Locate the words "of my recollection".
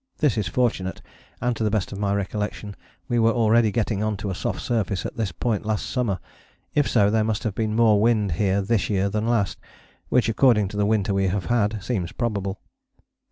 1.91-2.75